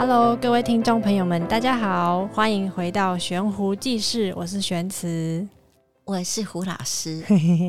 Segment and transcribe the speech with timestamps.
[0.00, 5.46] Hello，各位听众朋友们，大家好，欢迎回到悬壶济世，我是玄慈，
[6.06, 7.22] 我是胡老师，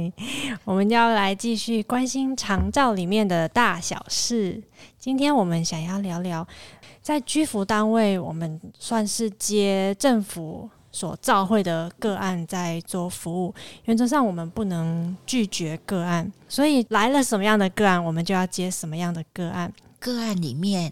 [0.63, 4.63] 我们要来继续关心长照里面的大小事。
[4.97, 6.47] 今天我们想要聊聊，
[7.01, 13.53] 在居服单位，我们算是接政府所召会的个案在做服务，
[13.83, 19.73] 原则上我们不能拒绝个案，所以来了什么样的个案，我们就要接什么样的个案。
[19.99, 20.91] 个案里面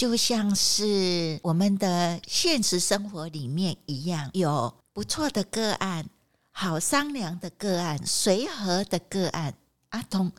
[0.00, 6.08] 就像是我们的现实生活里面一样，有不错的个案，
[6.52, 9.52] 好商量的个案，随和的个案。
[9.90, 10.32] 阿童，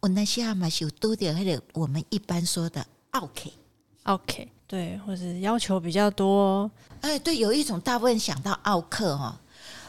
[0.00, 6.70] 我那些嘛就多点，还有我们一般说的 OK，OK，对，或者要求比较多。
[7.02, 9.38] 哎，对，有一种大部分想到奥克哈，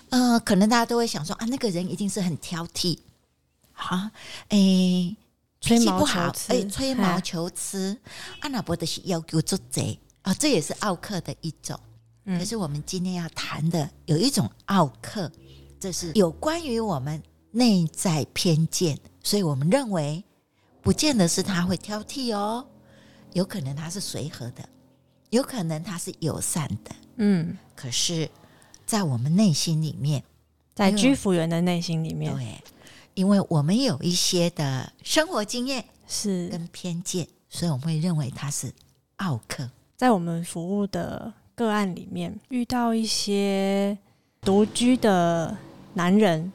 [0.10, 3.00] 嗯、呃，可能大家都会想说啊，那个人一定是很挑剔，
[3.72, 4.10] 好，
[4.50, 5.16] 哎。
[5.64, 7.98] 脾气不好，哎，吹毛求疵，
[8.42, 11.80] 阿那伯的是要求做贼啊，这也是奥客的一种。
[12.26, 15.32] 嗯、可是我们今天要谈的有一种奥客，
[15.80, 20.24] 这是有关于我们内在偏见，所以我们认为
[20.82, 22.66] 不见得是他会挑剔哦，
[23.32, 24.68] 有可能他是随和的，
[25.30, 27.58] 有可能他是友善的，嗯。
[27.76, 28.30] 可是，
[28.86, 30.24] 在我们内心里面，
[30.76, 32.64] 在居服员的内心里面，对。
[33.16, 38.72] 因为我们有一些的生活经验是跟偏见，所以我们会认为他是
[39.18, 39.70] 奥克。
[39.96, 43.98] 在我们服务的个案里面，遇到一些
[44.42, 45.56] 独居的
[45.94, 46.52] 男人，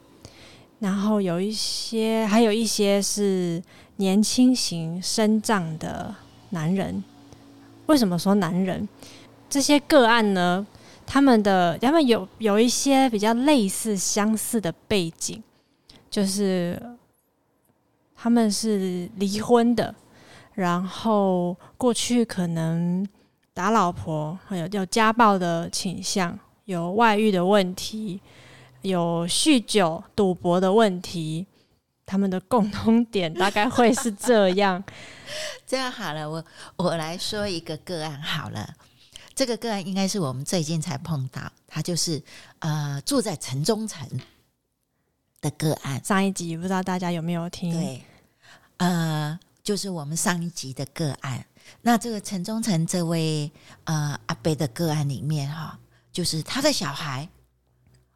[0.79, 3.63] 然后有一些，还有一些是
[3.95, 6.13] 年轻型生长的
[6.49, 7.03] 男人。
[7.87, 8.87] 为什么说男人？
[9.49, 10.67] 这些个案呢？
[11.07, 15.41] 他们的他们有有一些比较类似相似的背景。
[16.09, 16.81] 就是
[18.15, 19.93] 他们是离婚的，
[20.53, 23.07] 然后过去可能
[23.53, 28.19] 打老婆，还有有家暴的倾向，有外遇的问题，
[28.81, 31.45] 有酗酒、赌博的问题。
[32.05, 34.83] 他们的共通点大概会是这样。
[35.67, 36.43] 这样好了，我
[36.75, 38.67] 我来说一个个案好了。
[39.35, 42.19] 这个个案应该是我们最近才碰到，他就是
[42.59, 44.09] 呃住在城中城。
[45.41, 47.71] 的个案，上一集不知道大家有没有听？
[47.71, 48.03] 对，
[48.77, 51.45] 呃，就是我们上一集的个案。
[51.81, 53.51] 那这个陈忠诚这位
[53.85, 55.79] 呃阿伯的个案里面哈，
[56.11, 57.29] 就是他的小孩，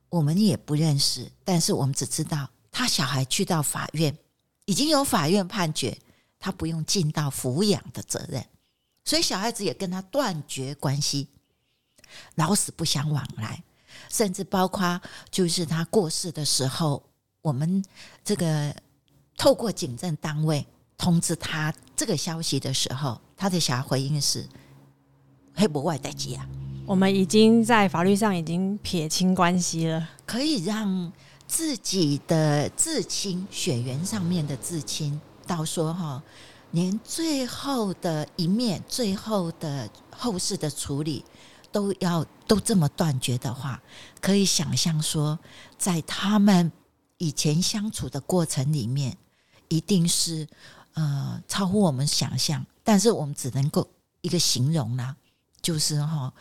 [0.10, 4.18] 我们也不认识，但是我们只知道他小孩去到法院，
[4.66, 5.98] 已经有法院判决
[6.40, 8.46] 他不用尽到抚养的责任，
[9.06, 11.30] 所以小孩子也跟他断绝关系，
[12.36, 13.64] 老死不相往来，
[14.10, 15.00] 甚至包括
[15.32, 17.02] 就是他过世的时候。
[17.44, 17.84] 我们
[18.24, 18.74] 这个
[19.38, 20.66] 透过警政单位
[20.98, 24.48] 通知他这个消息的时候，他的小孩回应是
[25.54, 26.48] “黑不外代机啊”。
[26.88, 31.12] 我们已经在法律上已经撇清关系了，可以让
[31.46, 36.24] 自己的至亲、血缘上面的至亲，到说哈，
[36.72, 41.26] 连最后的一面、最后的后事的处理，
[41.74, 43.84] 都要都这么断绝的话，
[44.22, 45.38] 可以想象说，
[45.78, 46.72] 在他们。
[47.24, 49.18] 以前相处的过程里面，
[49.70, 50.46] 一定是
[50.94, 53.90] 呃超乎我们想象，但是我们只能够
[54.20, 55.16] 一个形容啦，
[55.62, 56.34] 就是哈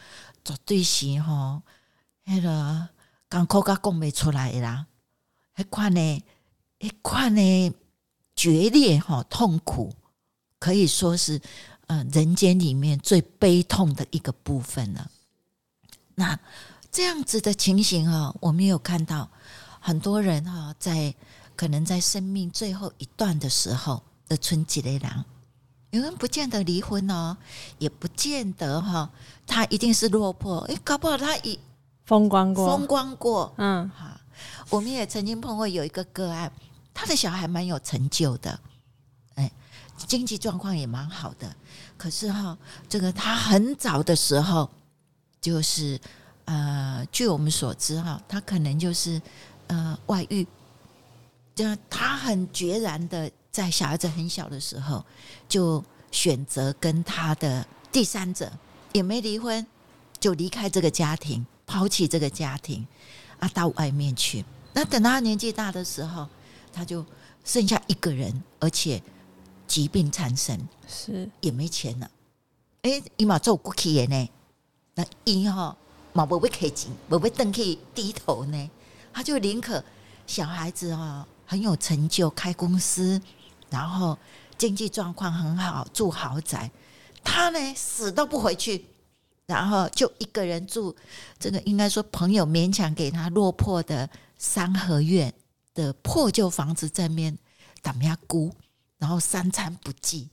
[0.44, 1.62] 绝对是哈
[2.25, 2.88] 那个
[3.28, 4.87] 港口噶讲不出来啦，
[5.54, 6.25] 那款呢，
[6.81, 7.72] 那款呢
[8.34, 9.94] 决裂哈痛苦，
[10.59, 11.41] 可以说是
[11.87, 15.09] 呃人间里面最悲痛的一个部分了。
[16.16, 16.37] 那
[16.91, 19.31] 这样子的情形啊，我们有看到。
[19.84, 21.12] 很多人哈，在
[21.56, 25.25] 可能在生命最后一段的时候的春季的人，
[25.91, 27.37] 有人不见得离婚哦，
[27.78, 29.10] 也不见得哈，
[29.44, 31.59] 他一定是落魄，诶，搞不好他已
[32.04, 34.20] 风光过，风光过，嗯，哈，
[34.70, 36.50] 我们也曾经碰过有一个个案，
[36.94, 38.61] 他的小孩蛮有成就的，
[39.35, 39.50] 哎，
[39.96, 41.56] 经济状况也蛮好的，
[41.99, 42.56] 可是哈，
[42.88, 44.70] 这个他很早的时候，
[45.40, 46.00] 就是
[46.44, 49.20] 呃，据我们所知哈，他可能就是。
[49.69, 50.47] 呃，外遇，
[51.55, 55.05] 就他很决然的，在小孩子很小的时候，
[55.49, 58.50] 就选择跟他的第三者
[58.93, 59.67] 也没离婚，
[60.20, 62.87] 就离开这个家庭，抛弃这个家庭，
[63.38, 64.44] 啊，到外面去。
[64.73, 66.29] 那等到他年纪大的时候，
[66.73, 67.05] 他就
[67.44, 69.03] 剩下一个人，而且
[69.67, 72.11] 疾病缠身，是也没钱了。
[72.82, 74.29] 哎，伊嘛做过去的呢，
[74.94, 75.76] 那伊哈
[76.12, 78.70] 嘛不会开钱，不会登去低头呢。
[79.12, 79.82] 他就宁可
[80.26, 83.20] 小孩子哈很有成就，开公司，
[83.70, 84.19] 然后
[84.56, 86.70] 经济状况很好，住豪宅，
[87.23, 88.87] 他呢死都不回去，
[89.47, 90.94] 然后就一个人住，
[91.38, 95.32] 这个应该说朋友勉强给他落魄的三合院
[95.75, 97.37] 的破旧房子在面
[97.82, 98.53] 打咩孤，
[98.99, 100.29] 然后三餐不继，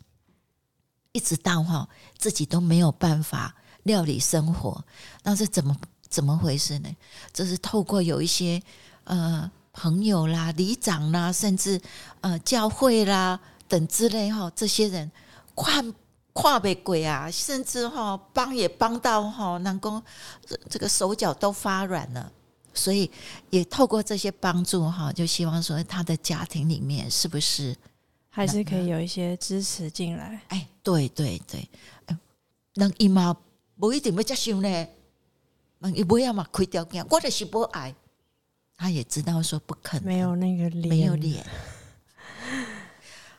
[1.11, 4.85] 一直到哈自己都没有办法料理生活，
[5.23, 5.75] 那是怎么
[6.09, 6.89] 怎么回事呢？
[7.31, 8.61] 这是透过有一些
[9.03, 11.79] 呃朋友啦、里长啦，甚至
[12.21, 15.11] 呃教会啦等之类哈，这些人
[15.55, 15.83] 跨。
[16.31, 20.01] 跨背鬼啊，甚至哈帮也帮到哈，南宫
[20.69, 22.31] 这个手脚都发软了，
[22.73, 23.11] 所以
[23.49, 27.75] 也透过这些帮助哈，就希望说他的家庭里面是不是
[28.29, 30.39] 还是可以有一些支持进来？
[30.47, 31.67] 哎，对对对，
[32.75, 33.35] 那姨妈
[33.77, 34.87] 不一定要接受呢，那
[35.95, 37.95] 伊不要嘛亏掉件，我就是不爱，
[38.75, 41.45] 他也知道说不可能，没有那个脸，没有脸。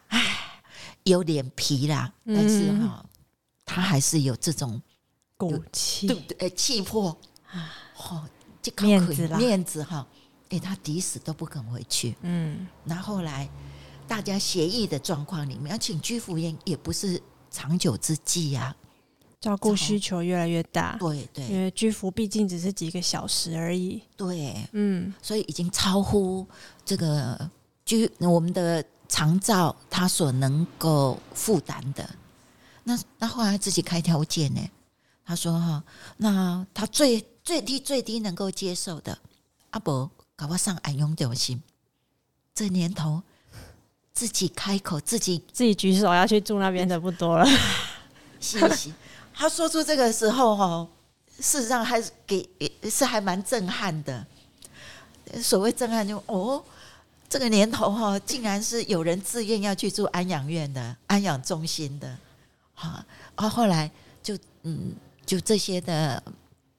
[0.08, 0.62] 唉
[1.04, 3.04] 有脸皮啦，但是哈，
[3.64, 4.80] 他还是有这种
[5.36, 6.50] 骨气，对不对？
[6.50, 7.16] 气魄。
[7.46, 8.28] 啊，哦，
[8.82, 10.06] 面子啦，面子哈，
[10.50, 12.16] 哎，他抵死都不肯回去。
[12.22, 13.48] 嗯，然后后来
[14.06, 17.20] 大家协议的状况里面，要请居服员也不是
[17.50, 18.74] 长久之计呀，
[19.40, 20.96] 照顾需求越来越大。
[21.00, 24.02] 对对，因为居服毕竟只是几个小时而已。
[24.16, 26.46] 对，嗯，所以已经超乎
[26.84, 27.50] 这个
[27.84, 28.84] 居我们的。
[29.12, 32.08] 长照他所能够负担的，
[32.84, 34.60] 那那后来自己开条件呢？
[35.24, 35.82] 他说哈，
[36.18, 39.18] 那他最最低最低能够接受的，
[39.70, 41.60] 阿伯搞不上安永中心，
[42.54, 43.20] 这年头
[44.12, 47.44] 自己开口自己自己举手要去住那边的不多了。
[48.40, 48.92] 是是，
[49.40, 50.86] 他说出这个时候哈，
[51.38, 52.46] 事实上还是给
[52.90, 54.26] 是还蛮震撼的。
[55.42, 56.62] 所谓震撼就哦。
[57.26, 62.18] 这个年头哈，竟然是有人自愿要去住安养院的、安养中心的，
[62.74, 63.02] 哈，
[63.36, 63.88] 啊后来
[64.20, 64.92] 就嗯，
[65.24, 66.20] 就这些的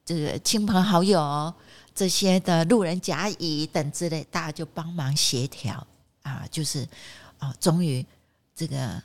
[0.05, 1.51] 这个亲朋好友、
[1.95, 5.87] 这些的路人甲乙等之类，大家就帮忙协调
[6.21, 6.85] 啊，就是
[7.39, 8.05] 啊，终于
[8.53, 9.01] 这个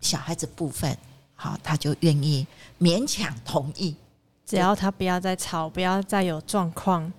[0.00, 0.98] 小孩子部分，
[1.40, 2.46] 好，他就愿意
[2.78, 3.94] 勉强同意，
[4.44, 7.10] 只要他不要再吵，不要再有状况，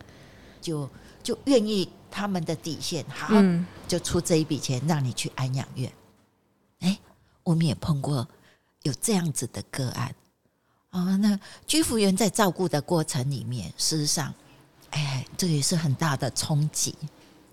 [0.61, 0.87] 就
[1.23, 1.89] 就愿意。
[2.11, 5.93] 他们的底线好，嗯、就出这一笔钱让你去安养院。
[6.79, 6.97] 哎，
[7.43, 8.27] 我们也碰过
[8.81, 10.15] 有这样子的个案
[10.89, 11.15] 啊。
[11.17, 14.33] 那居服员在照顾的过程里面，事实上，
[14.89, 16.95] 哎，这也是很大的冲击。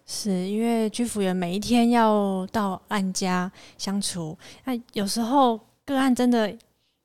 [0.06, 6.54] 是因为居服员每一天要到案家相处，那有时候个案真的，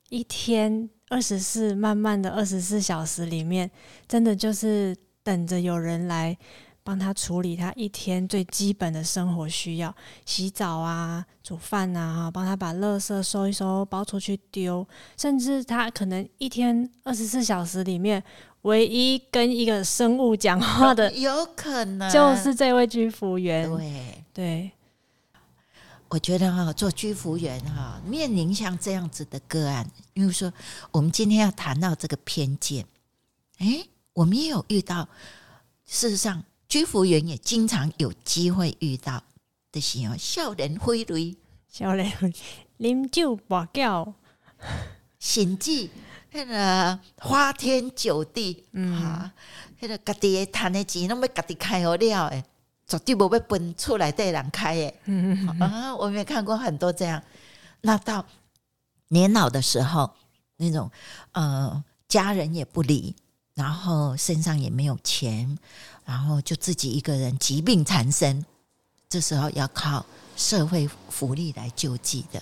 [0.09, 3.71] 一天二十四，慢慢的二十四小时里面，
[4.07, 4.93] 真的就是
[5.23, 6.37] 等着有人来。
[6.83, 9.95] 帮他处理他一天最基本的生活需要，
[10.25, 14.85] 洗澡啊、煮饭啊，帮他把垃圾收一收，包出去丢。
[15.15, 18.21] 甚至他可能一天二十四小时里面，
[18.63, 23.69] 唯一跟一个生物讲话的， 有可能就是这位居服员。
[23.69, 24.71] 对对，
[26.11, 30.51] 我觉得哈，做居服员哈，面临像这样子的个案，因为说
[30.91, 32.85] 我们今天要谈到这个偏见，
[33.59, 35.07] 哎，我们也有遇到，
[35.85, 36.43] 事实上。
[36.71, 39.21] 居服员也经常有机会遇到
[39.73, 41.35] 的是哦，少年荤蕾，
[41.67, 42.09] 少年
[42.79, 44.13] 啉酒跋筊，
[45.19, 45.89] 甚至
[46.31, 49.33] 那个花天酒地，嗯，哈，
[49.81, 52.41] 那个家己的赚的钱拢要家己开好了诶，
[52.99, 57.21] 绝对无要分出来带人开诶，嗯嗯啊，我们也看过很多这样。
[57.81, 58.25] 那到
[59.09, 60.11] 年老的时候，
[60.57, 60.89] 那种
[61.31, 63.15] 呃，家人也不理，
[63.53, 65.57] 然后身上也没有钱。
[66.03, 68.43] 然后就自己一个人疾病缠身，
[69.07, 70.03] 这时候要靠
[70.35, 72.41] 社会福利来救济的。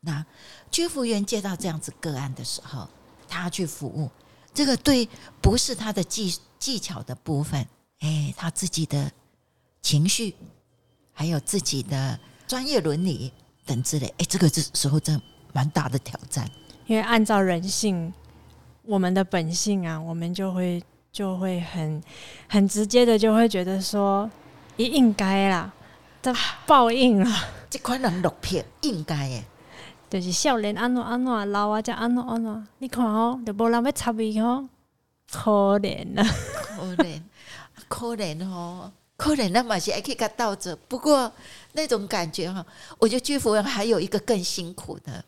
[0.00, 0.24] 那
[0.70, 2.88] 居服员接到这样子个案的时候，
[3.28, 4.08] 他去服务，
[4.54, 5.06] 这个对
[5.42, 7.66] 不是他的技技巧的部分，
[7.98, 9.10] 哎，他自己的
[9.82, 10.34] 情绪，
[11.12, 13.30] 还有自己的专业伦理
[13.66, 15.20] 等之类，哎，这个这时候真
[15.52, 16.48] 蛮大的挑战。
[16.86, 18.12] 因为按照人性，
[18.84, 20.82] 我们的本性啊，我们就会。
[21.12, 22.02] 就会很
[22.48, 24.30] 很直接的就会觉得说，
[24.78, 25.70] 也应该啦，
[26.22, 26.32] 这
[26.66, 27.44] 报应啊。
[27.68, 29.44] 这款人落魄应该诶，
[30.08, 32.66] 就是少年安怎安怎，老啊才安怎安怎。
[32.78, 34.66] 你看哦，就无人要插伊哦，
[35.30, 36.26] 可怜啊，
[36.78, 37.20] 可怜，
[37.88, 38.90] 可怜哦，
[39.22, 39.48] 可怜。
[39.50, 41.30] 那么些还可以跟他倒着，不过
[41.72, 42.64] 那种感觉哈，
[42.98, 45.24] 我觉得居服员还有一个更辛苦的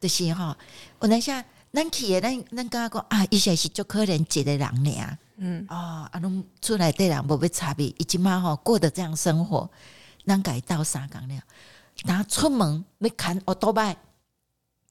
[0.00, 0.56] 的心哈。
[0.98, 1.44] 我那下。
[1.74, 9.66] 咱去诶，咱咱刚刚讲啊，伊现在是足可怜一个人俩，嗯，哦，啊，拢出来的人无要差别，伊即嘛吼过得这样生活，
[10.26, 11.42] 咱家斗相共了。
[12.04, 13.96] 当出门要牵奥多迈，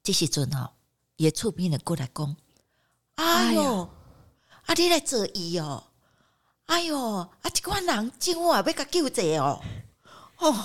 [0.02, 0.72] 这时阵吼，
[1.18, 2.36] 伊诶厝边的过来讲，
[3.14, 3.88] 哎哟，
[4.66, 5.84] 啊，你来做伊哦，
[6.72, 9.62] 哎哟，啊，这款人今晚要甲救济哦，
[10.38, 10.56] 哦，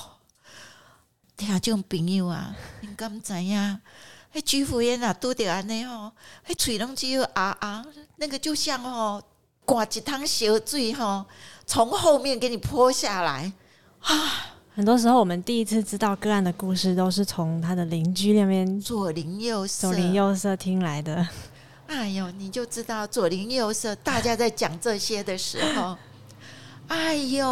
[1.37, 3.81] 听种朋友啊，你敢知影？
[4.33, 6.13] 迄居服员啊，拄着安尼吼，
[6.47, 7.85] 迄喙拢只有啊啊，
[8.19, 9.21] 那个就像吼，
[9.65, 11.27] 挂一汤小水吼，
[11.67, 13.53] 从后面给你泼下来
[13.99, 14.15] 啊。
[14.77, 21.27] 很多时候，我们第一次知道个案的故事，都是从他的邻居那边左邻右舍、左邻右舍听来的。
[21.87, 25.97] 哎呦，你就知道左邻右舍，大家在讲这些的时候，
[26.89, 27.49] 哎呦，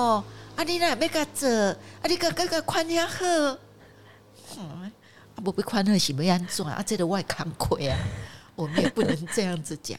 [0.56, 4.90] 啊你那要个做，啊你个个个宽下好，啊
[5.36, 6.82] 不被宽好是没安怎啊？
[6.82, 7.98] 这个外康亏啊，
[8.56, 9.98] 我们也不能这样子讲。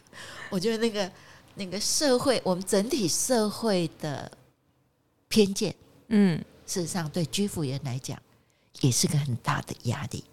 [0.50, 1.12] 我觉得那个
[1.56, 4.32] 那个社会，我们整体社会的
[5.28, 5.76] 偏见，
[6.10, 6.44] 嗯。
[6.68, 8.20] 事实上，对居服员来讲，
[8.82, 10.24] 也是个很大的压力。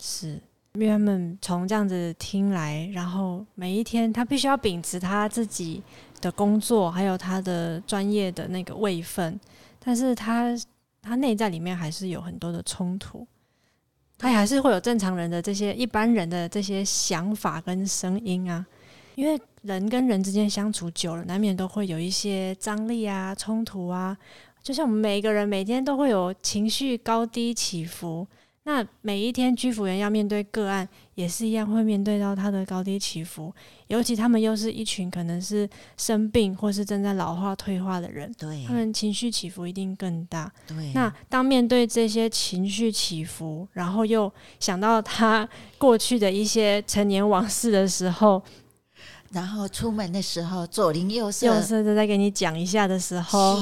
[0.00, 0.40] 是，
[0.74, 5.80] 因为他们从这样子听来，然后每一天他必须要秉持他自己
[6.20, 9.38] 的工作，还有他的专业的那个位分，
[9.78, 10.52] 但是他
[11.00, 13.24] 他内在里面还是有很多的冲突，
[14.18, 18.66] 他还是会有正常人的这些一般人的这些想法跟声音啊。
[19.14, 24.16] 因为人跟人之间相处久了，难免都会有一些张力啊、冲突啊。
[24.60, 28.26] 就像我们每一个人每天都会有情绪高低起伏，
[28.66, 33.52] 那每一天居服员要面对个案也是一样，会面对到他的高低起伏。
[33.88, 35.68] 尤其他们又是一群可能是
[35.98, 40.50] 生病或是正在老化退化的人，对，他们情绪起伏一定更大。
[40.66, 48.42] 对，那当面对这些情绪起伏，然后又想到他过去的一些陈年往事的时候，
[49.32, 53.58] 然后出门的时候左邻右舍右舍都在给你讲一下的时候。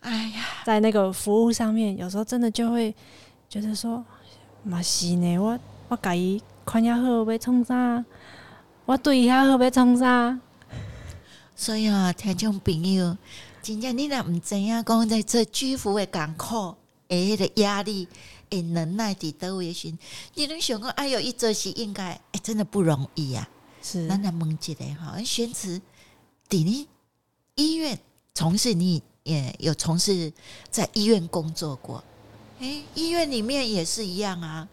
[0.00, 2.94] 哎呀，在那个服务上面，有时候真的就会
[3.48, 4.04] 觉得说，
[4.64, 8.04] 嘛是呢，我我甲伊看遐好要创啥，
[8.84, 10.38] 我对伊遐好要创啥。
[11.54, 13.16] 所以啊，听众朋友，
[13.62, 16.74] 真正你若毋知影讲在这居服的艰苦，
[17.08, 18.08] 诶，的压力，
[18.50, 19.94] 诶，能耐伫叨位时，
[20.34, 23.48] 你能想讲，哎哟，伊做是应该，诶，真的不容易啊。
[23.80, 25.80] 是，咱来问一个哈，玄慈，
[26.48, 26.88] 伫你
[27.54, 27.98] 医院
[28.34, 29.02] 从事你。
[29.26, 30.32] 也有从事
[30.70, 32.00] 在医院工作过，
[32.58, 34.68] 诶，医院里面也是一样啊，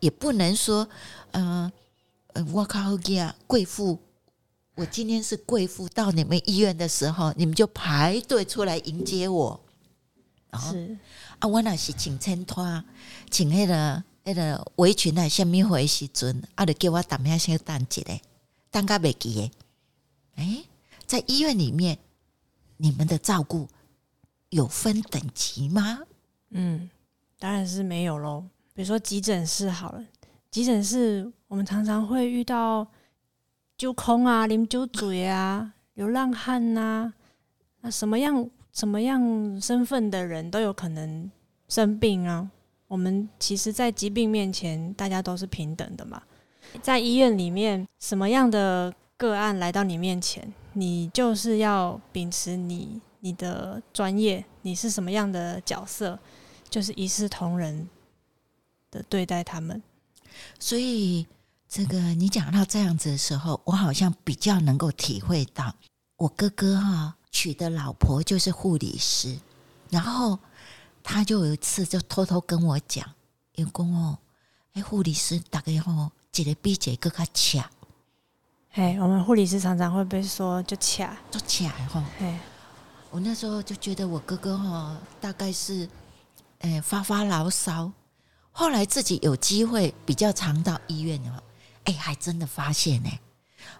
[0.00, 0.88] 也不能说，
[1.32, 1.70] 嗯、
[2.34, 3.98] 呃，我靠呀，贵妇，
[4.74, 9.60] 我今天是贵妇，到你们医院的时候，你们就排队出来迎接我，
[10.58, 10.96] 是
[11.38, 12.84] 啊，我那是请衬托，
[13.30, 18.20] 请那个那个围裙啊，下面回时阵，啊，就叫我等下先等一下，
[18.70, 19.50] 等个未记
[20.36, 20.64] 诶，诶，
[21.06, 21.98] 在医院里面，
[22.76, 23.68] 你们的照顾。
[24.50, 25.98] 有分等级吗？
[26.52, 26.88] 嗯，
[27.38, 28.44] 当然是没有喽。
[28.74, 30.04] 比如说急诊室好了，
[30.50, 32.86] 急诊室我们常常会遇到
[33.76, 37.14] 揪空啊、啉酒醉啊、流浪汉呐、啊，
[37.82, 41.30] 那什么样什么样身份的人都有可能
[41.68, 42.50] 生病啊。
[42.86, 46.22] 我们其实，在疾病面前，大家都是平等的嘛。
[46.80, 53.00] 在医院里面，什么样的个案来到你面前，你就是要秉持你。
[53.20, 56.16] 你的专业，你是什么样的角色，
[56.68, 57.88] 就是一视同仁
[58.90, 59.82] 的对待他们。
[60.58, 61.26] 所以，
[61.68, 65.74] 这个你讲到这样子的时候，我好像比较能够体会到，
[66.16, 69.38] 我哥哥哈娶的老婆就是护理师，
[69.90, 70.38] 然后
[71.02, 73.08] 他就有一次就偷偷跟我讲，
[73.56, 74.18] 员工哦，
[74.74, 77.70] 哎，护理师大概吼，一个比一个更加恰。
[78.72, 82.40] 哎，我们护理师常常会被说就恰，就恰哈，哎。
[83.10, 85.88] 我那时候就觉得我哥哥哈，大概是，
[86.60, 87.92] 诶、发发牢骚。
[88.50, 91.42] 后来自己有机会比较常到医院哦，
[91.84, 93.10] 哎，还真的发现呢，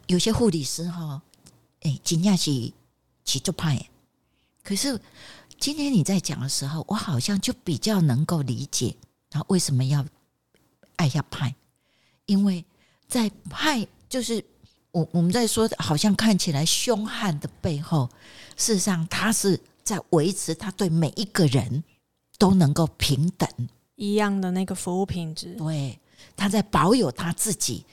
[0.07, 1.21] 有些护理师哈，
[1.81, 2.73] 哎，真的是
[3.25, 3.89] 起作派。
[4.63, 5.01] 可是
[5.59, 8.97] 今天你在讲的时候，我好像就比较能够理解
[9.31, 10.05] 他为什么要
[10.97, 11.55] 爱下派，
[12.27, 12.65] 因为
[13.07, 14.45] 在派就是。
[14.91, 18.09] 我我们在说，好像看起来凶悍的背后，
[18.57, 21.85] 事实上他是在维持他对每一个人
[22.39, 23.49] 都能够平等
[23.97, 25.55] 一样的那个服务品质。
[25.57, 25.99] 对，
[26.37, 27.85] 他在保有他自己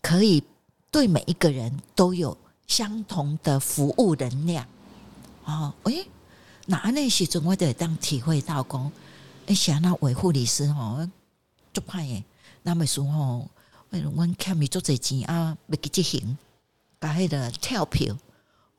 [0.00, 0.42] 可以
[0.90, 4.66] 对每一个人都有相同的服务能量。
[5.44, 6.06] 哦，诶，
[6.66, 8.92] 那那时阵我得当体会到讲，
[9.46, 11.06] 诶，想那维护律师吼，
[11.72, 12.24] 就怕诶，
[12.62, 13.48] 那么说吼。
[13.90, 16.36] 阮欠伊足侪钱啊，要去执行，
[17.00, 18.18] 甲迄个跳票，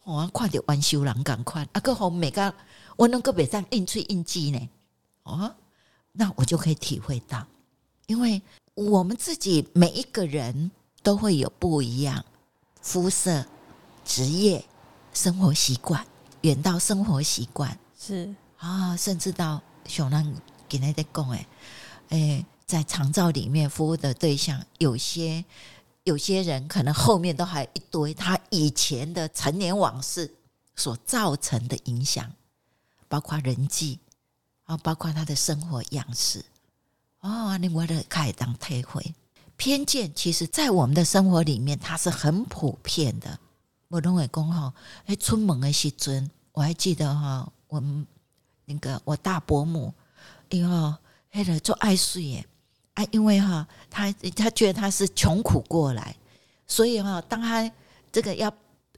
[0.03, 2.53] 我看着冤仇人共款，啊，搁好每个
[2.97, 4.69] 我拢个袂当应喙应记呢，
[5.25, 5.53] 哦，
[6.13, 7.45] 那我就可以体会到，
[8.07, 8.41] 因为
[8.73, 10.71] 我们自己每一个人
[11.03, 12.23] 都会有不一样，
[12.81, 13.45] 肤色、
[14.03, 14.63] 职业、
[15.13, 16.05] 生活习惯，
[16.41, 17.77] 远到生活习惯。
[17.99, 18.33] 是。
[18.57, 20.23] 啊，甚至到像咱
[20.69, 21.47] 今天在讲诶，
[22.09, 25.43] 诶，在长照里面服务的对象，有些
[26.03, 30.35] 有些人可能后面都还有一堆他以前的陈年往事
[30.75, 32.31] 所造成的影响，
[33.07, 33.99] 包括人际
[34.65, 36.43] 啊，包括他的生活样式
[37.21, 39.13] 哦，你我的开当体会。
[39.57, 43.39] 偏见其实，在我们的生活里面，它是很普遍的。
[43.87, 44.73] 我认为，公哈，
[45.05, 48.05] 哎，出门的时阵，我还记得哈，我们
[48.65, 49.93] 那个我大伯母，
[50.49, 50.95] 因为
[51.31, 52.45] 黑了做爱睡耶，
[52.95, 56.15] 啊，因为哈，他他觉得他是穷苦过来，
[56.67, 57.71] 所以哈，当他
[58.11, 58.53] 这个要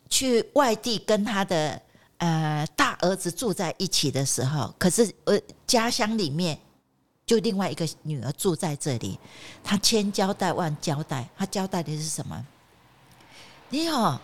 [0.09, 1.79] 去外地跟他的
[2.17, 6.59] 呃大儿子住在一起的时候，可是呃家乡里面。
[7.25, 9.19] 就另外一个女儿住在这里，
[9.61, 12.45] 她千交代万交代，她交代的是什么？
[13.67, 14.21] 你好，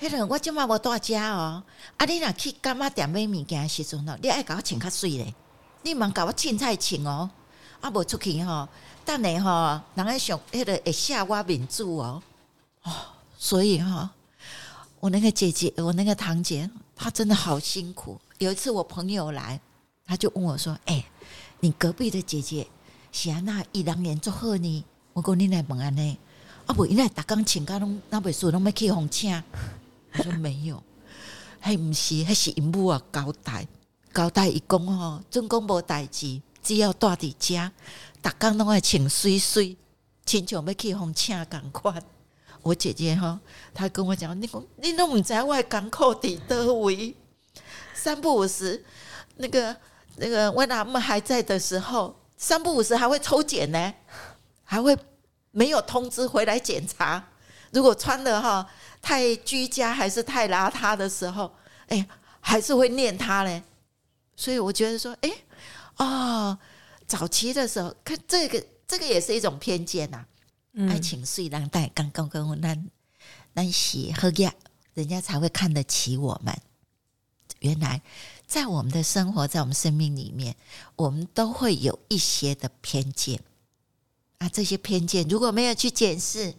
[0.00, 1.60] 迄个我今嘛无在家哦，
[1.96, 5.34] 啊，你若去柑仔店买物件的时阵哦，你爱甲我穿较水咧，
[5.82, 7.28] 你茫甲我凊彩穿哦，
[7.80, 8.68] 啊，无出去吼，
[9.04, 12.22] 等下吼，人家想迄个会下我面子哦，
[12.84, 12.92] 哦，
[13.36, 14.08] 所以哈，
[15.00, 18.20] 我那个姐姐，我那个堂姐，他真的好辛苦。
[18.38, 19.58] 有一次我朋友来，
[20.04, 21.04] 他就问我说：“哎、欸。”
[21.60, 22.64] 你隔壁的姐姐
[23.10, 24.84] 是安那伊人缘足好呢？
[25.12, 26.16] 我讲你来问安尼，
[26.66, 29.42] 啊不，伊来逐工请假拢那袂说拢要去红请。
[30.12, 30.80] 我说没有，
[31.58, 33.66] 还毋是，还是因母啊交代
[34.14, 37.72] 交代伊讲吼，总共无代志，只要住伫家，
[38.22, 39.76] 逐工拢爱穿水水，
[40.24, 42.00] 亲像要去红请共款。
[42.62, 43.38] 我姐姐哈，
[43.72, 47.14] 她跟我讲，你讲你都唔知我的艰苦伫叨位，
[47.94, 48.84] 三不五时
[49.36, 49.76] 那个。
[50.20, 53.94] 那个我阿嬷还在的时候，三不五时还会抽检呢，
[54.64, 54.98] 还会
[55.52, 57.24] 没有通知回来检查。
[57.70, 58.68] 如果穿的哈
[59.00, 61.54] 太居家还是太邋遢的时候，
[61.86, 62.04] 哎，
[62.40, 63.62] 还是会念他嘞。
[64.34, 65.30] 所以我觉得说，哎，
[65.98, 66.58] 哦，
[67.06, 70.26] 早期的时候看这个，这个也是一种偏见呐、啊。
[70.80, 72.76] 嗯、爱情虽然带刚刚跟我那
[73.52, 74.54] 那些喝呀，
[74.94, 76.56] 人家才会看得起我们。
[77.58, 78.00] 原来。
[78.46, 80.56] 在我们的生活，在我们生命里面，
[80.96, 83.38] 我们都会有一些的偏见
[84.38, 84.48] 啊。
[84.48, 86.54] 这些偏见如果没有去检视、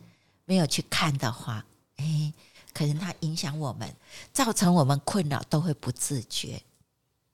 [0.46, 2.32] 没有去看的话，哎，
[2.76, 3.92] 可能它影响我们，
[4.32, 6.62] 造成我们困扰，都会不自觉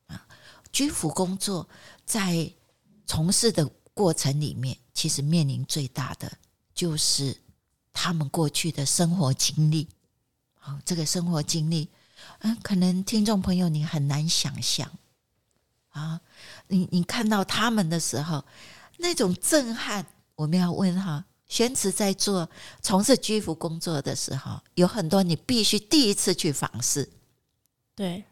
[0.08, 0.26] 啊。
[0.71, 1.67] 居服工作
[2.06, 2.50] 在
[3.06, 6.32] 从事的过程里面，其实面临最大的
[6.76, 7.36] 就是
[7.92, 9.88] 他们过去的生活经历。
[10.60, 11.90] 好，这个生活经历。
[12.40, 14.92] 嗯，可能听众朋友你很难想象
[15.90, 16.22] 啊，
[16.68, 18.46] 你你看到他们的时候，
[18.98, 20.06] 那种震撼。
[20.36, 22.50] 我们要问哈，玄慈在做
[22.82, 27.10] 从事居服工作的时候，有很多你必须第一次去访视，
[27.96, 28.26] 对，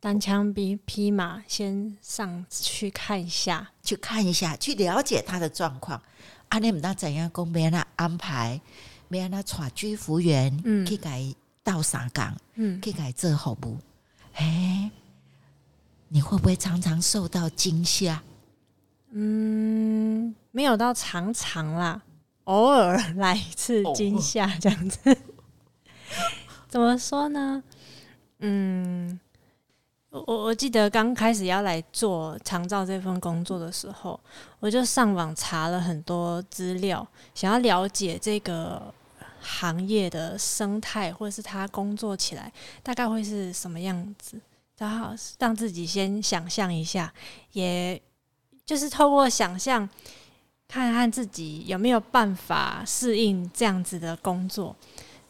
[0.00, 6.00] 单枪匹匹马先上去看一下，去看一下，去了解他的状况。
[6.48, 8.60] 啊，你唔知怎样公别那安排，
[9.08, 11.34] 没让他带居服员，嗯，去改。
[11.66, 13.76] 到啥岗，嗯，可以改做服务？
[14.34, 14.88] 哎，
[16.06, 18.22] 你会不会常常受到惊吓？
[19.10, 22.00] 嗯，没有到常常啦，
[22.44, 25.10] 偶尔来一次惊吓这样子。
[25.10, 25.16] 哦、
[26.70, 27.64] 怎么说呢？
[28.38, 29.18] 嗯，
[30.26, 34.18] 我我记得刚开始要来做长照这份工作的时候，
[34.60, 38.94] 我就上网查了很多资料，想要了解这个。
[39.48, 42.52] 行业的生态，或者是他工作起来
[42.82, 44.40] 大概会是什么样子，
[44.76, 47.12] 然后让自己先想象一下，
[47.52, 48.00] 也
[48.64, 49.88] 就是透过想象，
[50.66, 54.74] 看看自己有没有办法适应这样子的工作。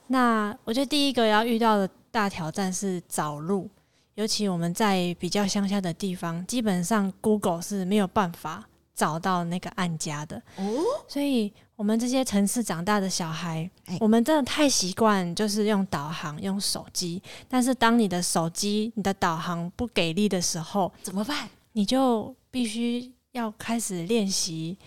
[0.07, 3.69] 那我觉得第一个要遇到的大挑战是找路，
[4.17, 11.53] 尤其我们在比较乡下的地方，基本上 Google 是没有办法找到那个案家的哦，所以。
[11.77, 17.23] 我们这些城市长大的小孩，我们真的太习惯就是用导航、用手机。
[17.51, 21.47] 但是当你的手机、你的导航不给力的时候，怎么办？
[21.73, 24.79] 你就必须要开始练习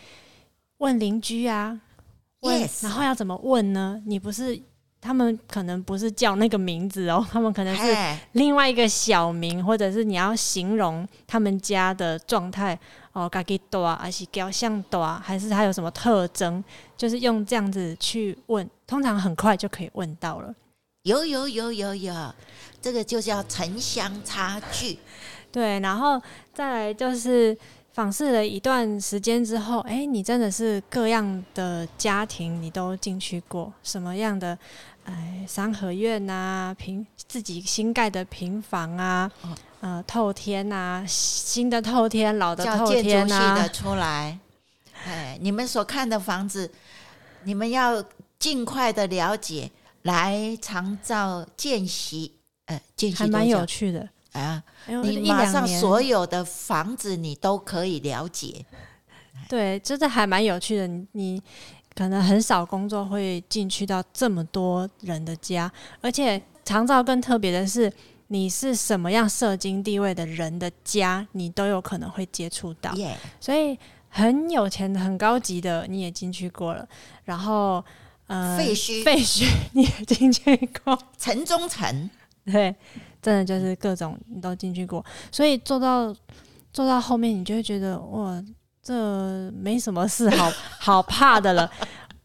[0.79, 1.79] 问邻居啊。
[2.41, 4.01] Yes，然后要怎么问呢？
[4.07, 4.59] 你不是
[5.01, 7.95] 他们可能不是叫那个名字哦， 他们可能是
[8.33, 12.77] 另外一个小名，或者是你要形容他们家的状态。
[13.11, 16.63] 哦，家己大还是雕像多啊，还是它有什么特征？
[16.95, 20.53] 就是用这样子去问，通常很快就可以问到了。
[21.03, 22.35] 有有有有有，
[22.79, 24.99] 这个就叫城乡差距。
[25.51, 26.21] 对，然后
[26.53, 27.57] 再来就是
[27.99, 34.57] 访视了一段时间之后，哎，你真的是各样的家庭你都进去过，什么样的
[35.03, 39.49] 哎三合院呐、啊，平自己新盖的平房啊，哦、
[39.81, 44.39] 呃透天呐、啊，新的透天，老的透天呐、啊，的 出来。
[45.05, 46.71] 哎，你们所看的房子，
[47.43, 48.01] 你们要
[48.39, 49.69] 尽快的了解，
[50.03, 52.31] 来长照见习，
[52.67, 54.61] 呃，见习还蛮有趣的啊。
[55.03, 58.65] 你马上所有的房子你都可以了解，
[59.47, 60.87] 对，真的还蛮有趣的。
[61.11, 61.41] 你
[61.95, 67.91] 可能很少工作会进去到这么多人的家，而且长照更特别的是，
[68.27, 72.93] 你是什么样社经地位的人的家，你都有可能会接触到。
[73.39, 76.87] 所以很有钱的、很高级的，你也进去过了。
[77.25, 77.83] 然后，
[78.27, 82.09] 呃，废墟，废墟 你也进去过，城中城，
[82.45, 82.75] 对。
[83.29, 86.11] 真的就是各种你都进去过，所以做到
[86.73, 88.43] 做到后面，你就会觉得哇，
[88.81, 91.69] 这没什么事好 好怕的了。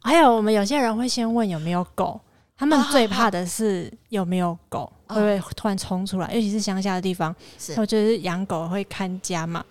[0.01, 2.19] 还有我们有些人会先问有没有狗，
[2.57, 7.37] 他们最怕的是有没有狗会不会突然冲出来，尤其是乡下的地方，
[7.77, 9.63] 或者是养狗会看家嘛。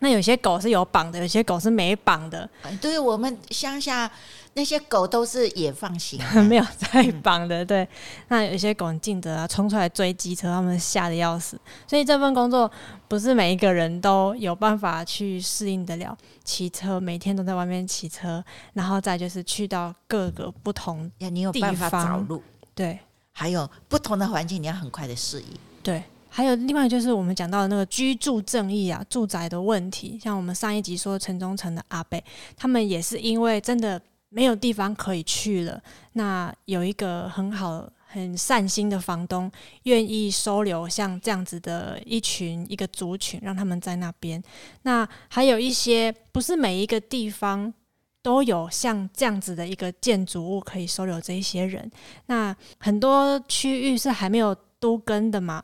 [0.00, 2.48] 那有些狗是有绑的，有些狗是没绑的。
[2.80, 4.10] 对，我们乡下。
[4.56, 7.62] 那些狗都是野放型， 没有在绑的。
[7.62, 7.86] 对，
[8.28, 11.60] 那有些狗很尽责啊，冲出来追机车，他们吓得要死。
[11.86, 12.70] 所以这份工作
[13.06, 16.16] 不是每一个人都有办法去适应得了。
[16.42, 18.42] 骑车每天都在外面骑车，
[18.72, 22.42] 然后再就是去到各个不同呀，你有办法找路。
[22.74, 22.98] 对，
[23.32, 25.46] 还有不同的环境，你要很快的适应。
[25.82, 32.24] 对，还有另外就是我们讲到的那个居住正义啊，住宅的问题，像我们上一集说城中城的阿贝，
[32.56, 34.00] 他们也是因为真的。
[34.28, 39.50] 没有地方可以去了，那有一个很好、很善心的房东，
[39.84, 44.42] 愿意收留像这样子的一群一个族群，让他们在那边。
[44.82, 47.72] 那还有一些，不是每一个地方
[48.20, 51.90] 都有像这样子的一个建筑物可以收留这一些人。
[52.26, 55.62] 那很多区域是还没有都跟的嘛，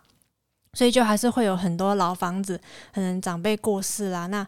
[0.73, 2.59] 所以就还是会有很多老房子，
[2.95, 4.47] 可能长辈过世啦，那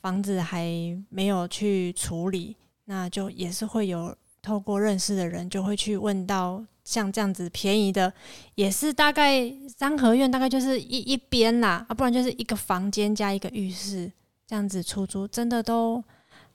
[0.00, 0.66] 房子还
[1.08, 2.56] 没有去处理。
[2.86, 8.12] 那就也是会有透过认识的人，就会去问到像这样子便宜的，
[8.56, 14.10] 也是大概三合院，大概就是一一边啦，啊，不然就是一个房间加一个浴室
[14.46, 16.02] 这样子出租，真的都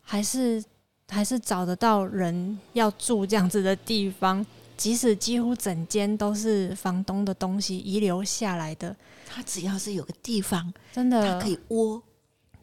[0.02, 0.62] 还是
[1.08, 8.94] 还是找得到人要住这样子的地方，即使几乎整间都是房东的东西遗留下来的，
[9.26, 12.04] 他只要是有个地方，真的他可以窝，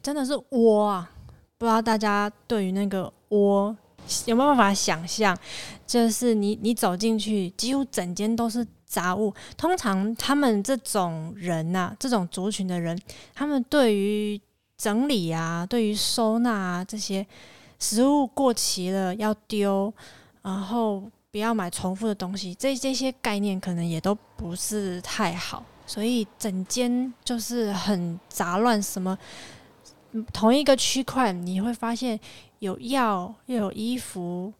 [0.03, 1.11] 真的是窝啊！
[1.57, 3.11] 不知道大家对于那个。
[3.29, 3.75] 窝
[4.27, 5.35] 有没有办法想象？
[5.85, 9.33] 就是你你走进去，几乎整间都是杂物。
[9.57, 12.97] 通常他们这种人呐、啊，这种族群的人，
[13.33, 14.39] 他们对于
[14.77, 17.25] 整理啊，对于收纳啊这些
[17.79, 19.91] 食物过期了要丢，
[20.43, 25.65] 然后不要买重复的东西，这这些概念可能也都不是太好。
[25.87, 29.17] 所以整间就是很杂乱，什么
[30.31, 32.19] 同一个区块你会发现。
[32.59, 34.51] 有药，又有衣服，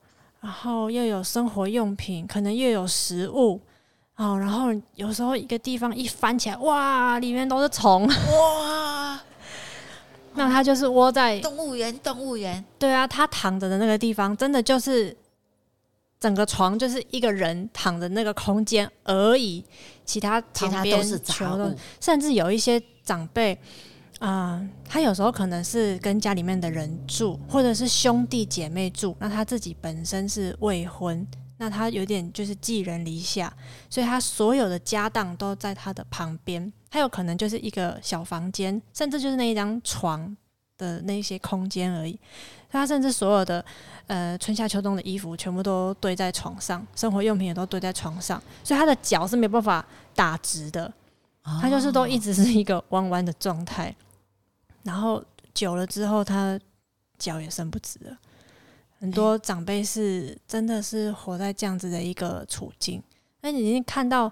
[0.41, 3.59] 然后又有生活用品，可能又有食物，
[4.17, 9.19] 哦，然后有时候一个地方一翻起来，哇，里面都是虫，哇，
[10.35, 15.15] 那他就是窝在动物园，动物园，对啊，他躺着的那个地方，真的就是
[16.19, 19.63] 整个床就是一个人躺着那个空间而已，
[20.03, 23.57] 其他其他都是杂物，甚至有一些长辈。
[24.25, 29.15] 啊、他有时候可能是跟家里面的人住，或者是兄弟姐妹住。
[29.19, 31.25] 那他自己本身是未婚，
[31.57, 33.53] 那他有点就是寄人篱下，
[33.87, 36.73] 所以他所有的家当都在他的旁边。
[36.89, 40.35] 他有可能就是一个小房间，甚至就是那一张床
[40.75, 42.19] 的那些空间而已。
[42.71, 43.63] 他甚至所有的
[44.07, 49.85] 呃春夏秋冬的衣服全部都堆在床上，生活用品也都堆在床上，所以他的脚是没办法
[50.15, 50.91] 打直的，
[51.61, 53.95] 他就是都一直是一个弯弯的状态。
[54.85, 55.21] 然后
[55.53, 56.57] 久了之后，他
[57.19, 58.17] 脚也伸不直了。
[58.99, 63.03] 很多长辈是真的是活在这样子的一个处境。
[63.41, 64.31] 那你已经看到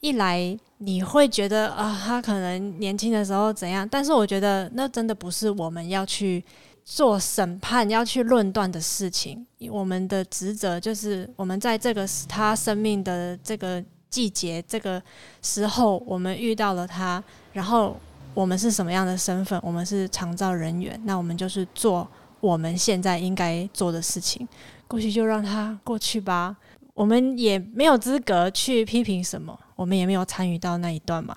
[0.00, 3.88] 一来，你会觉得啊，他可能年轻的时候怎样？
[3.88, 6.44] 但是我觉得那真的不是我们要去
[6.84, 9.46] 做审判、要去论断的事情。
[9.70, 15.00] 我们的职责就是，我们在这个他生命的这个季节、这个
[15.42, 17.96] 时候，我们遇到了他，然后。
[18.34, 19.60] 我们是什么样的身份？
[19.62, 22.08] 我们是长照人员，那我们就是做
[22.40, 24.48] 我们现在应该做的事情。
[24.88, 26.56] 过去就让它过去吧，
[26.94, 31.36] 我们也没有资格去批评什么，我们也没有参与到那一段嘛。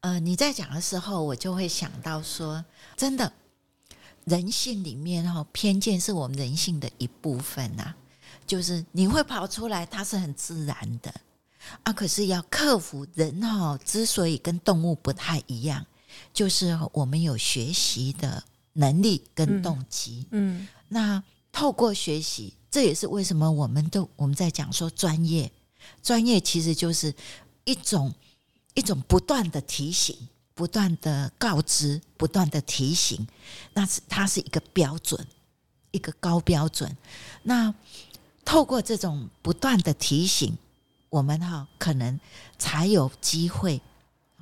[0.00, 2.64] 呃，你在讲的时候，我就会想到说，
[2.96, 3.32] 真的，
[4.24, 7.94] 人性里面哈，偏见是我们人性的一部分呐、
[8.46, 11.12] 就是你会跑出来，它是很自然的
[11.84, 11.92] 啊。
[11.92, 15.84] 可是要克服人哈，之所以跟动物不太一样，
[16.32, 18.42] 就是我们有学习的
[18.74, 20.26] 能力跟动机。
[20.30, 21.22] 嗯，嗯，那
[21.52, 25.50] 透过学习，这也是为什么我们都我们在讲说专业，
[26.02, 27.14] 专业其实就是
[27.64, 28.12] 一种
[28.74, 30.16] 一种不断的提醒。
[30.56, 33.26] 不断的告知，不断的提醒，
[33.72, 35.26] 那是它是一个标准，
[35.90, 36.96] 一个高标准。
[37.42, 37.74] 那
[38.44, 40.56] 透过这种不断的提醒，
[41.10, 42.20] 我们哈可能
[42.56, 43.82] 才有机会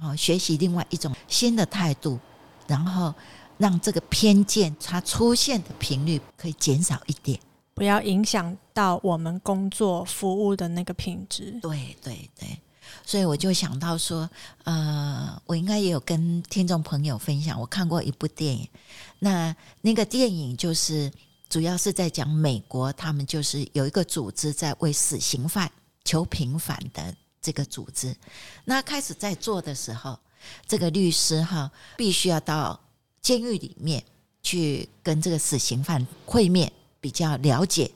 [0.00, 2.18] 啊学习另外一种新的态度，
[2.66, 3.14] 然后
[3.58, 7.38] 让这个偏见它出现的频率可以减少一点，
[7.74, 11.58] 不要影响到我们工作服务的那个品质。
[11.62, 12.58] 对对对。
[13.06, 14.28] 所以我就想到说，
[14.64, 18.68] 呃，我应该也有跟听众朋友分享，我看过一部电影。
[19.20, 21.10] 那那个电影就是
[21.48, 25.70] 主要是在讲美国，他们就是有一个组织在为死刑犯
[26.04, 28.16] 求平反的这个组织。
[28.64, 30.18] 那开始在做的时候，
[30.66, 32.80] 这个律师哈必须要到
[33.20, 34.02] 监狱里面
[34.42, 37.90] 去跟这个死刑犯会面，比较了解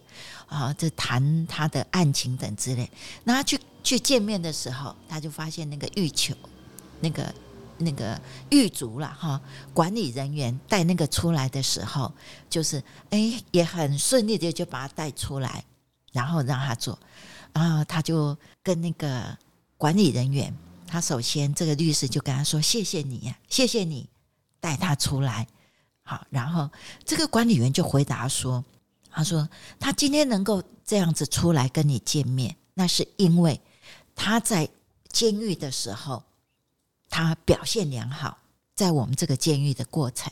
[0.46, 2.90] 啊，这谈他的案情等之类。
[3.24, 3.58] 那他去。
[3.86, 6.34] 去见面的时候，他就发现那个狱囚，
[6.98, 7.32] 那个
[7.78, 9.40] 那个狱卒了哈，
[9.72, 12.12] 管理人员带那个出来的时候，
[12.50, 15.64] 就是哎也很顺利的就把他带出来，
[16.10, 16.98] 然后让他做，
[17.56, 19.36] 然后他就跟那个
[19.78, 20.54] 管理人员，
[20.86, 24.06] 他首先这个律师就跟他说：“谢谢你呀，谢谢你
[24.60, 25.46] 带他出来。”
[26.04, 26.70] 好，然后
[27.04, 28.62] 这个管理员就回答说
[29.10, 29.48] ：“他说
[29.80, 33.58] 他今天能够这样子出来跟你见面，那是因为。”
[34.14, 34.68] 他在
[35.08, 36.22] 监狱的时候，
[37.08, 38.38] 他表现良好，
[38.74, 40.30] 在我们这个监狱的过程，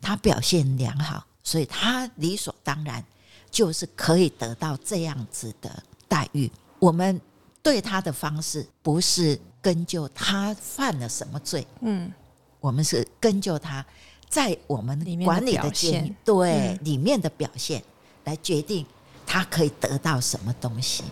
[0.00, 3.04] 他表现良好，所以他理所当然
[3.50, 6.50] 就是可以得到这样子的待遇。
[6.84, 7.18] 我们
[7.62, 12.12] 对他的方式不是根据他犯了什么罪，嗯，
[12.60, 13.84] 我们是根据他
[14.28, 17.82] 在我们管理的监狱对里面的表现
[18.24, 18.84] 来决定
[19.24, 21.04] 他可以得到什么东西。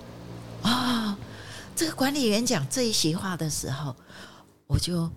[0.62, 1.16] 啊。
[1.74, 3.96] 这个管理员讲这一席话的时候，
[4.66, 5.10] 我就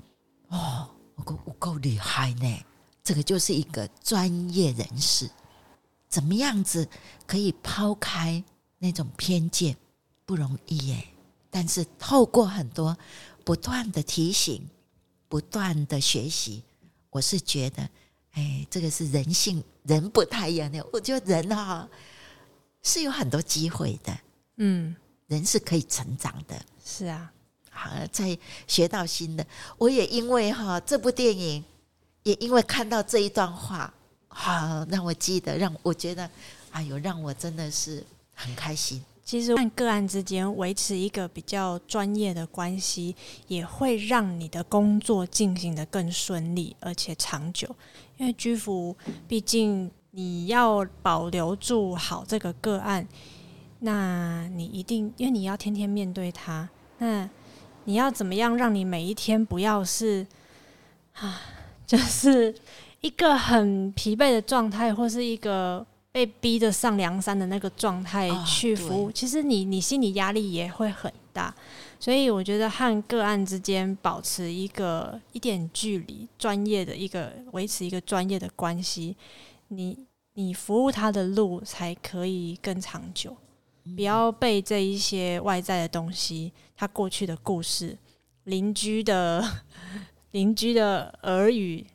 [0.48, 2.64] 哦，我够我够厉害呢！
[3.04, 5.30] 这个就是一个专业人士，
[6.08, 6.88] 怎么样子
[7.28, 8.42] 可以抛开
[8.80, 9.76] 那种偏见，
[10.26, 11.08] 不容易耶。
[11.50, 12.98] 但是透过很多
[13.44, 14.68] 不断的提醒、
[15.28, 16.64] 不断的学习，
[17.10, 17.90] 我是觉得，
[18.32, 20.86] 哎，这个是人性，人不太一样的。
[20.92, 21.90] 我觉得人哈、哦、
[22.84, 24.18] 是有很多机会的，
[24.58, 24.96] 嗯。
[25.28, 27.34] 人是可以成长的，是啊，
[27.72, 29.44] 好，再学到新的。
[29.76, 31.66] 我也因为哈这部电影，
[32.22, 33.92] 也因为看到这一段话，
[34.28, 36.30] 好让我记得，让我觉得，
[36.70, 39.04] 哎呦，让我真的是很开心。
[39.26, 43.16] 其实，和个案之间维持一个比较专业的关系，
[43.48, 47.68] 也会让你的工作进行得更顺利，而且长久。
[48.18, 48.96] 因为居服，
[49.28, 53.08] 毕竟你要保留住好这个个案。
[53.80, 57.28] 那你一定，因为你要天天面对他，那
[57.86, 60.26] 你要怎么样让你每一天不要是
[61.14, 61.42] 啊，
[61.88, 62.54] 就是
[63.02, 65.86] 一个很疲惫的状态，或是一个
[66.16, 71.54] 被逼着上梁山的那个状态去服务，其实你你心理压力也会很大。
[72.00, 79.18] 所以我觉得和个案之间保持一个一点距离，专业的一个维持一个专业的关系，
[79.68, 83.36] 你你服务他的路才可以更长久。
[83.98, 87.98] 不要被这一些外在的东西，他过去的故事、
[88.46, 89.44] 邻居的
[90.32, 91.86] 邻居的耳语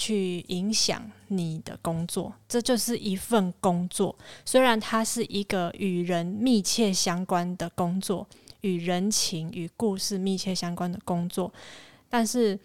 [0.00, 2.32] 去影响你的工作。
[2.48, 8.26] 这就是一份工作，虽然它是一个与人密切相关的工作，
[8.62, 11.52] 与人情与故事密切相关的工作，
[12.08, 12.58] 但是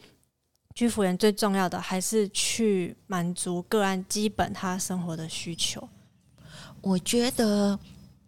[0.74, 5.89] 居服员最重要的还是去满足个案基本他生活的需求。
[6.80, 7.78] 我觉得。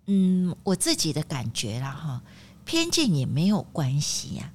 [0.09, 2.23] 嗯，我自己的感觉啦，哈，
[2.63, 4.53] 偏见也没有关系呀。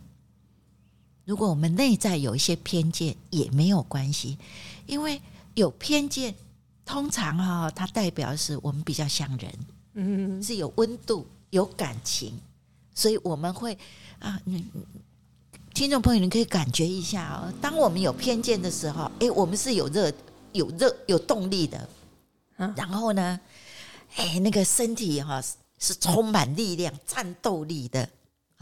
[1.25, 4.39] 如果我们内在有一些偏见，也没有关系，
[4.87, 5.21] 因为
[5.55, 6.35] 有偏见，
[6.85, 9.53] 通常哈，它代表是我们比较像人，
[9.95, 12.39] 嗯，是有温度、有感情，
[12.95, 13.77] 所以我们会
[14.19, 14.65] 啊，嗯，
[15.75, 20.13] 听众朋友，你可以感觉一下哦，当我们有偏见的时候，哎，我们是有热、
[20.53, 21.89] 有热、有动力的，
[22.57, 23.41] 然后呢？
[24.17, 25.43] 哎，那个身体哈
[25.79, 28.07] 是充满力量、战斗力的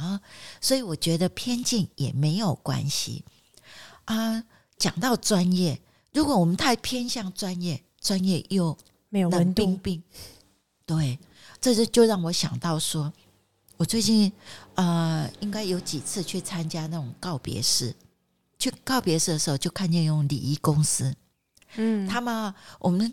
[0.01, 0.21] 啊，
[0.61, 3.25] 所以我觉得偏见也没有关系。
[4.07, 4.45] 啊。
[4.81, 5.79] 讲到专业，
[6.15, 8.75] 如果我们太偏向专业，专业又
[9.11, 10.03] 没有温度，冰冰，
[10.87, 11.19] 对，
[11.61, 13.13] 这是就让我想到说，
[13.77, 14.33] 我最近
[14.77, 17.95] 呃，应该有几次去参加那种告别式，
[18.59, 21.15] 去告别式的时候，就看见用礼仪公司，
[21.75, 23.13] 嗯，他们我们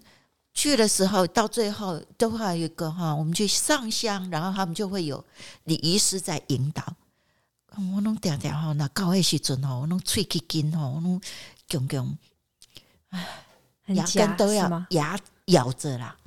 [0.58, 5.24] 去的时候，到最后都会有一个哈，我们去上香，然后他们就会有
[5.66, 6.84] 礼仪师在引导。
[7.94, 11.22] 我弄点点哈，那告的时阵吼，我拢喙齿紧吼，我弄
[11.70, 12.18] 强强，
[13.10, 13.28] 唉，
[13.90, 15.16] 牙根都要牙
[15.46, 16.18] 咬着啦。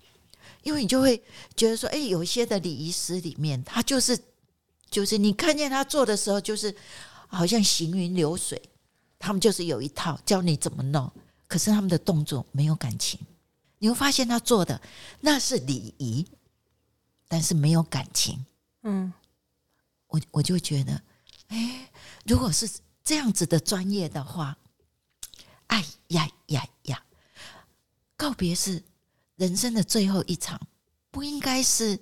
[0.63, 1.21] 因为你就会
[1.57, 4.17] 觉得说，哎，有一些的礼仪师里面，他就是
[4.89, 6.73] 就是你看见他做的时候，就是
[7.27, 8.63] 好像行云流水，
[9.19, 11.11] 他们就是有一套教你怎么弄，
[11.49, 13.19] 可是他们的动作没有感情。
[13.81, 14.81] 你会发现他做的
[15.21, 16.27] 那是礼仪，
[17.27, 18.45] 但是没有感情。
[18.83, 19.13] 嗯，
[20.07, 21.03] 我我就觉得。
[21.49, 21.91] 哎，
[22.25, 22.71] 如果是
[23.03, 24.57] 这样子的专业的话，
[25.67, 27.03] 哎呀呀呀！
[28.17, 28.85] 告别是
[29.37, 30.61] 人生的最后一场，
[31.11, 31.99] 不应该是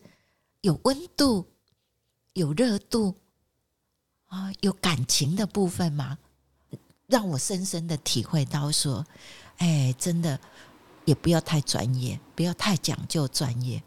[0.62, 1.48] 有温度、
[2.32, 3.16] 有热度
[4.26, 6.18] 啊、有感情的部分吗？
[7.06, 9.06] 让我深深的体会到说，
[9.58, 10.38] 哎，真的
[11.08, 13.82] 也不要太专业，不要太讲究专业。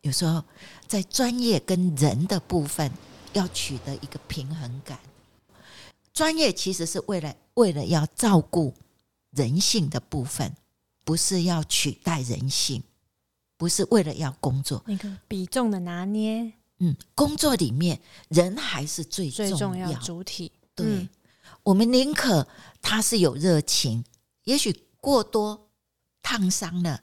[0.00, 0.42] 有时候
[0.86, 2.90] 在专业跟人的部分。
[3.34, 4.96] 要取得一个平衡感，
[6.12, 8.72] 专业其实是为了为了要照顾
[9.32, 10.54] 人性的部分，
[11.02, 12.80] 不是要取代人性，
[13.56, 14.80] 不是为了要工作。
[14.86, 20.52] 那个比重的拿捏，嗯，工作里面人还是最最重要主体。
[20.76, 21.08] 对，嗯，
[21.64, 22.46] 我们宁可
[22.80, 24.04] 他是有热情，
[24.44, 25.63] 也许过多
[26.24, 27.02] 烫伤了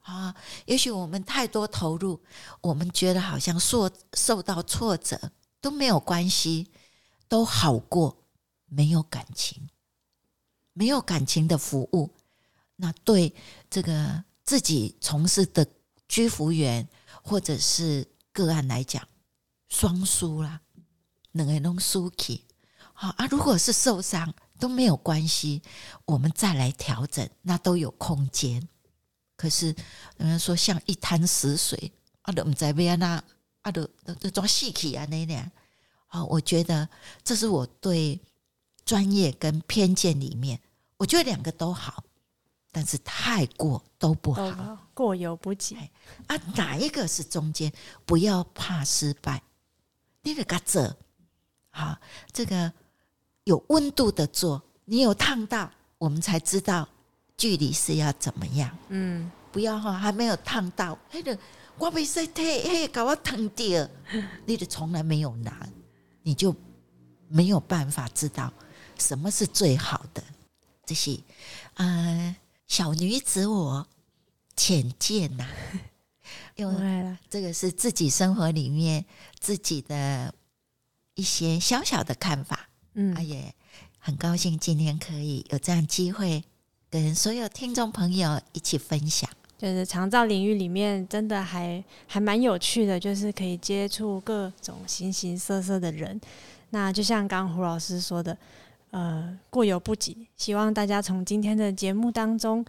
[0.00, 0.34] 啊，
[0.66, 2.20] 也许我们太多投入，
[2.60, 5.30] 我们觉得好像受受到挫折。
[5.60, 6.72] 都没有关系，
[7.28, 8.24] 都好过
[8.66, 9.70] 没有感情，
[10.72, 12.10] 没有感情的服务，
[12.74, 13.32] 那对
[13.70, 15.64] 这个自己从事的
[16.08, 16.88] 居服员
[17.22, 19.06] 或者是个案来讲，
[19.68, 20.62] 双输啦，
[21.30, 22.44] 两个都输起。
[22.92, 25.60] 好啊，如果是受伤都没有关系，
[26.04, 28.68] 我们再来调整，那都有空间。
[29.34, 29.74] 可是
[30.18, 33.24] 人家说像一滩死水，啊，都不知道那。
[33.62, 35.50] 啊，都都都装细气啊，那样
[36.08, 36.88] 啊，我觉得
[37.22, 38.20] 这是我对
[38.84, 40.60] 专业跟偏见里面，
[40.96, 42.02] 我觉得两个都好，
[42.72, 45.76] 但是太过都不好，好过犹不及
[46.26, 46.36] 啊。
[46.56, 47.72] 哪一个是中间？
[48.04, 49.42] 不要怕失败，
[50.22, 50.96] 你得个做
[51.70, 51.96] 好
[52.32, 52.72] 这个
[53.44, 56.88] 有温度的做，你有烫到，我们才知道
[57.36, 58.76] 距离是要怎么样。
[58.88, 61.36] 嗯，不要哈，还没有烫到，嘿的。
[61.78, 63.88] 我被晒太嘿，搞我烫掉，
[64.46, 65.66] 你的从来没有拿，
[66.22, 66.54] 你就
[67.28, 68.52] 没有办法知道
[68.98, 70.22] 什么是最好的。
[70.84, 71.18] 这些，
[71.74, 72.36] 呃，
[72.68, 73.86] 小女子我
[74.54, 75.46] 浅见呐，
[76.54, 79.04] 因为这个是自己生活里面
[79.40, 80.32] 自己的
[81.14, 82.68] 一些小小的看法。
[82.94, 83.54] 嗯，也
[83.98, 86.42] 很高兴今天可以有这样机会
[86.90, 89.28] 跟所有听众朋友一起分享。
[89.58, 96.20] 就是长照领域里面，真的还还蛮有趣的，就是可以接触各种形形色色的人。
[96.70, 98.36] 那就像刚刚胡老师说的，
[98.90, 100.26] 呃，过犹不及。
[100.36, 102.64] 希望大家从今天的节目当中，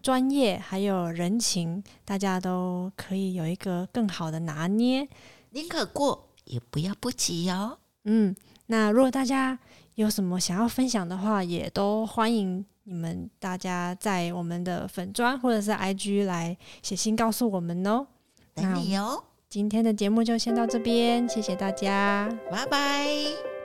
[0.00, 5.08] 专业还有人情，大家都可以有一个更好的拿捏。
[5.50, 7.76] 宁可过，也不要不及哦。
[8.04, 8.36] 嗯，
[8.66, 9.58] 那如果大家
[9.94, 12.64] 有什么想要分享的话，也都欢迎。
[12.88, 18.06] 你们大家在我们的粉砖或者是 IG 来写信告诉我们哦，
[18.54, 19.24] 等你哦。
[19.48, 23.55] 今天的节目就先到这边，谢谢大家，拜拜。